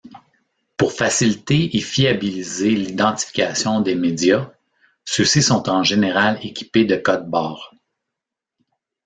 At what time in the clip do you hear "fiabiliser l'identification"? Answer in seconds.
1.79-3.81